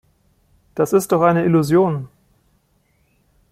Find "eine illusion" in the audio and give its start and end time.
1.21-2.09